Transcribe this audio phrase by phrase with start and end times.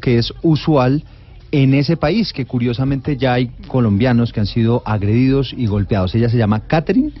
[0.00, 1.04] Que es usual
[1.52, 6.14] en ese país, que curiosamente ya hay colombianos que han sido agredidos y golpeados.
[6.14, 7.12] Ella se llama Catherine.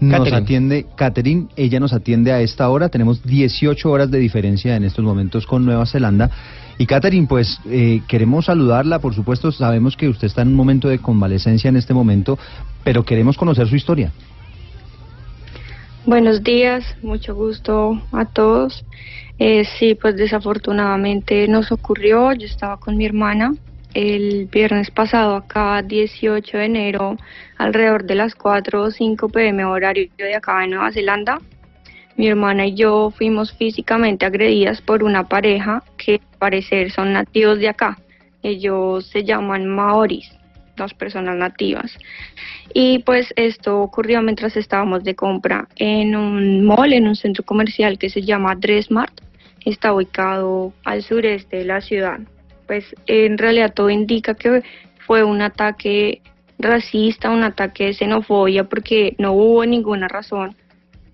[0.00, 0.36] Nos Catherine.
[0.36, 2.88] atiende, Catherine, ella nos atiende a esta hora.
[2.88, 6.30] Tenemos 18 horas de diferencia en estos momentos con Nueva Zelanda.
[6.78, 10.88] Y Catherine, pues eh, queremos saludarla, por supuesto, sabemos que usted está en un momento
[10.88, 12.38] de convalecencia en este momento,
[12.84, 14.12] pero queremos conocer su historia.
[16.06, 18.84] Buenos días, mucho gusto a todos.
[19.40, 23.56] Eh, sí, pues desafortunadamente nos ocurrió, yo estaba con mi hermana
[23.92, 27.16] el viernes pasado, acá 18 de enero,
[27.58, 31.40] alrededor de las 4 o 5 pm horario de acá en Nueva Zelanda.
[32.16, 37.58] Mi hermana y yo fuimos físicamente agredidas por una pareja que al parecer son nativos
[37.58, 37.98] de acá.
[38.44, 40.30] Ellos se llaman maoris,
[40.76, 41.96] las personas nativas.
[42.74, 47.98] Y pues esto ocurrió mientras estábamos de compra en un mall, en un centro comercial
[47.98, 49.20] que se llama Dressmart.
[49.64, 52.20] Está ubicado al sureste de la ciudad.
[52.66, 54.62] Pues en realidad todo indica que
[55.06, 56.22] fue un ataque
[56.58, 60.56] racista, un ataque de xenofobia, porque no hubo ninguna razón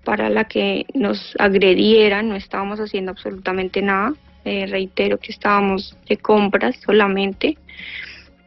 [0.04, 4.14] para la que nos agredieran, no estábamos haciendo absolutamente nada.
[4.44, 7.56] Eh, reitero que estábamos de compras solamente.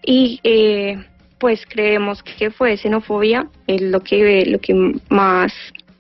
[0.06, 1.03] Y eh,
[1.39, 4.73] pues creemos que fue xenofobia, es lo que, lo que
[5.09, 5.53] más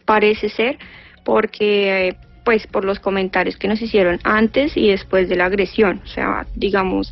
[0.05, 0.77] parece ser,
[1.23, 6.01] porque eh, pues por los comentarios que nos hicieron antes y después de la agresión,
[6.03, 7.11] o sea, digamos,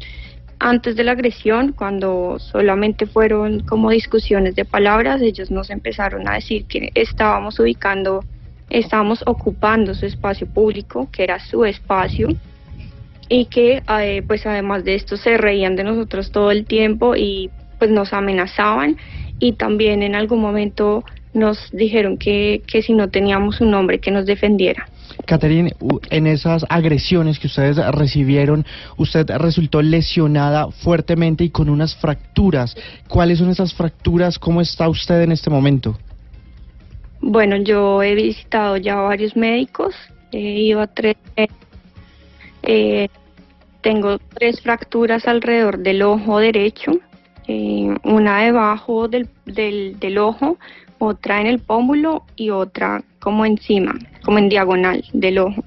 [0.60, 6.36] antes de la agresión, cuando solamente fueron como discusiones de palabras, ellos nos empezaron a
[6.36, 8.24] decir que estábamos ubicando,
[8.70, 12.30] estábamos ocupando su espacio público, que era su espacio,
[13.30, 17.50] y que eh, pues además de esto se reían de nosotros todo el tiempo y
[17.80, 18.98] pues nos amenazaban
[19.40, 21.04] y también en algún momento
[21.34, 24.88] nos dijeron que, que si no teníamos un hombre que nos defendiera.
[25.26, 25.72] Catherine,
[26.10, 28.66] en esas agresiones que ustedes recibieron,
[28.98, 32.76] usted resultó lesionada fuertemente y con unas fracturas.
[33.08, 34.38] ¿Cuáles son esas fracturas?
[34.40, 35.98] ¿Cómo está usted en este momento?
[37.22, 39.96] Bueno, yo he visitado ya varios médicos,
[40.32, 41.16] he ido a tres.
[42.64, 43.10] Eh,
[43.82, 46.92] tengo tres fracturas alrededor del ojo derecho,
[47.48, 50.58] eh, una debajo del, del, del ojo,
[51.00, 53.94] otra en el pómulo y otra como encima,
[54.24, 55.64] como en diagonal del ojo.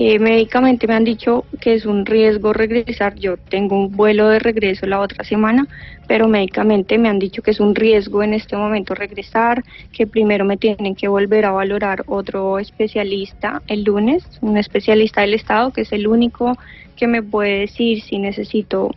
[0.00, 3.16] Eh, médicamente me han dicho que es un riesgo regresar.
[3.16, 5.66] Yo tengo un vuelo de regreso la otra semana,
[6.06, 10.44] pero médicamente me han dicho que es un riesgo en este momento regresar, que primero
[10.44, 15.80] me tienen que volver a valorar otro especialista el lunes, un especialista del Estado, que
[15.80, 16.56] es el único
[16.94, 18.92] que me puede decir si necesito,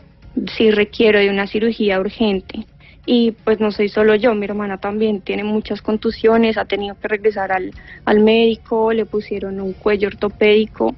[0.55, 2.67] si requiero de una cirugía urgente.
[3.13, 7.09] Y pues no soy solo yo, mi hermana también tiene muchas contusiones, ha tenido que
[7.09, 7.71] regresar al,
[8.05, 10.95] al médico, le pusieron un cuello ortopédico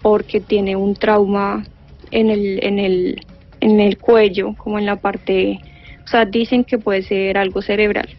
[0.00, 1.64] porque tiene un trauma
[2.12, 3.26] en el, en el,
[3.58, 5.58] en el cuello, como en la parte,
[6.04, 8.10] o sea, dicen que puede ser algo cerebral.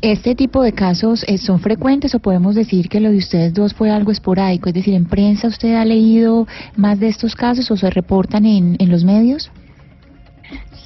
[0.00, 3.74] ¿Este tipo de casos eh, son frecuentes o podemos decir que lo de ustedes dos
[3.74, 4.68] fue algo esporádico?
[4.68, 8.76] Es decir, ¿en prensa usted ha leído más de estos casos o se reportan en,
[8.78, 9.50] en los medios?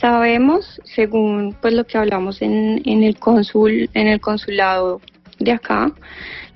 [0.02, 5.00] Sabemos, según pues lo que hablamos en, en el cónsul, en el consulado
[5.38, 5.92] de acá,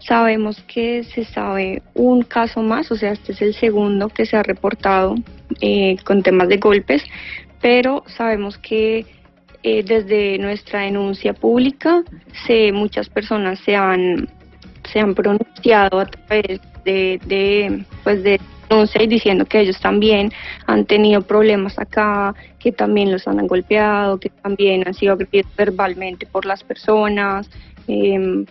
[0.01, 4.37] sabemos que se sabe un caso más, o sea, este es el segundo que se
[4.37, 5.15] ha reportado
[5.61, 7.05] eh, con temas de golpes,
[7.61, 9.07] pero sabemos que
[9.63, 12.03] eh, desde nuestra denuncia pública,
[12.49, 14.29] se, muchas personas se han,
[14.93, 20.33] se han pronunciado a través de, de, pues de denuncia y diciendo que ellos también
[20.67, 26.27] han tenido problemas acá, que también los han golpeado, que también han sido agredidos verbalmente
[26.27, 27.51] por las personas,
[27.89, 28.45] eh,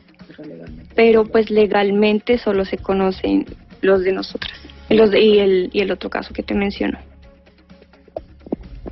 [0.95, 3.45] pero pues legalmente solo se conocen
[3.81, 4.59] los de nosotras
[4.89, 6.97] los y, el, y el otro caso que te menciono.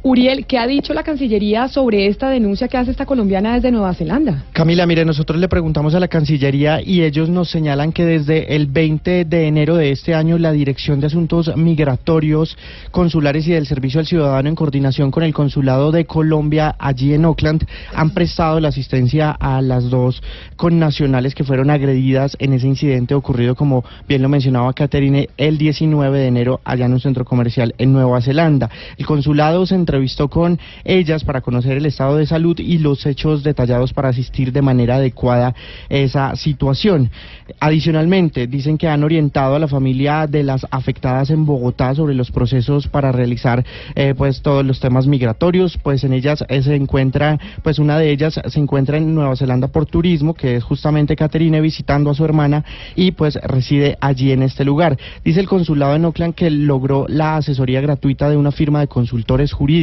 [0.06, 3.94] Uriel, ¿qué ha dicho la Cancillería sobre esta denuncia que hace esta colombiana desde Nueva
[3.94, 4.44] Zelanda?
[4.52, 8.68] Camila, mire, nosotros le preguntamos a la Cancillería y ellos nos señalan que desde el
[8.68, 12.58] 20 de enero de este año la Dirección de Asuntos Migratorios,
[12.92, 17.24] Consulares y del Servicio al Ciudadano en coordinación con el Consulado de Colombia allí en
[17.24, 17.66] Oakland
[17.96, 20.22] han prestado la asistencia a las dos
[20.58, 26.20] connacionales que fueron agredidas en ese incidente ocurrido, como bien lo mencionaba Caterine, el 19
[26.20, 28.70] de enero allá en un centro comercial en Nueva Zelanda.
[28.98, 33.44] El consulado se entrevistó con ellas para conocer el estado de salud y los hechos
[33.44, 35.54] detallados para asistir de manera adecuada
[35.88, 37.12] esa situación.
[37.60, 42.32] Adicionalmente, dicen que han orientado a la familia de las afectadas en Bogotá sobre los
[42.32, 43.64] procesos para realizar
[43.94, 48.10] eh, pues todos los temas migratorios, pues en ellas eh, se encuentra, pues una de
[48.10, 52.26] ellas se encuentra en Nueva Zelanda por turismo, que es justamente Caterine visitando a su
[52.26, 54.98] hermana y pues reside allí en este lugar.
[55.24, 59.54] Dice el consulado en Oakland que logró la asesoría gratuita de una firma de consultores
[59.54, 59.83] jurídicos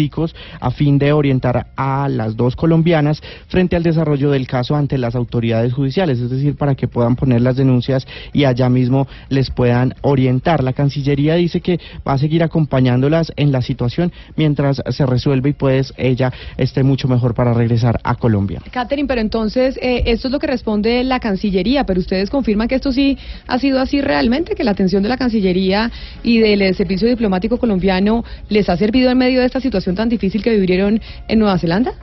[0.60, 5.14] a fin de orientar a las dos colombianas frente al desarrollo del caso ante las
[5.14, 9.94] autoridades judiciales, es decir, para que puedan poner las denuncias y allá mismo les puedan
[10.02, 10.62] orientar.
[10.62, 15.52] La Cancillería dice que va a seguir acompañándolas en la situación mientras se resuelve y
[15.52, 18.60] pues ella esté mucho mejor para regresar a Colombia.
[18.70, 22.76] Catherine, pero entonces eh, esto es lo que responde la Cancillería, pero ustedes confirman que
[22.76, 25.90] esto sí ha sido así realmente, que la atención de la Cancillería
[26.22, 30.08] y del eh, Servicio Diplomático Colombiano les ha servido en medio de esta situación tan
[30.08, 31.94] difícil que vivieron en Nueva Zelanda?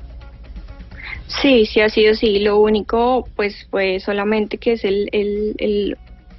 [1.28, 2.40] Sí, sí ha sido así.
[2.40, 5.98] Lo único, pues, fue solamente que es el, el, el,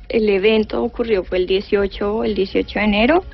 [0.09, 3.25] el evento ocurrió fue el 18, el 18 de enero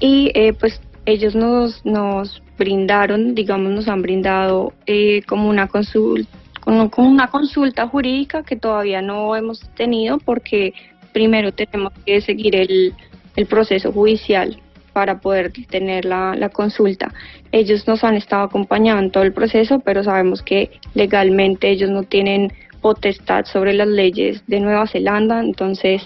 [0.00, 6.30] y eh, pues ellos nos, nos brindaron, digamos, nos han brindado eh, como una consulta,
[6.60, 10.74] como una consulta jurídica que todavía no hemos tenido porque
[11.12, 12.94] primero tenemos que seguir el,
[13.36, 14.60] el proceso judicial
[14.96, 17.12] para poder tener la, consulta.
[17.52, 22.02] Ellos nos han estado acompañando en todo el proceso, pero sabemos que legalmente ellos no
[22.04, 22.50] tienen
[22.80, 26.00] potestad sobre las leyes de Nueva Zelanda, entonces,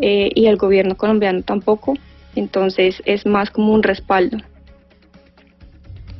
[0.00, 1.94] eh, y el gobierno colombiano tampoco,
[2.36, 4.36] entonces es más como un respaldo.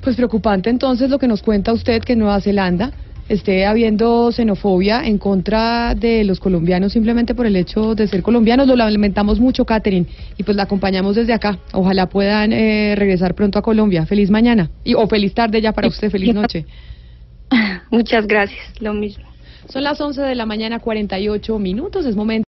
[0.03, 2.91] Pues preocupante entonces lo que nos cuenta usted que Nueva Zelanda
[3.29, 8.67] esté habiendo xenofobia en contra de los colombianos simplemente por el hecho de ser colombianos.
[8.67, 10.07] Lo lamentamos mucho, Catherine,
[10.37, 11.59] y pues la acompañamos desde acá.
[11.73, 14.07] Ojalá puedan eh, regresar pronto a Colombia.
[14.07, 16.67] Feliz mañana y o feliz tarde ya para usted, feliz noche.
[17.91, 19.25] Muchas gracias, lo mismo.
[19.69, 22.45] Son las 11 de la mañana, 48 minutos, es momento.